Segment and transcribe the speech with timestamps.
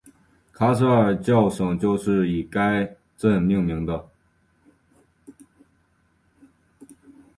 [0.51, 3.85] 卡舍尔教省就是以该镇命名。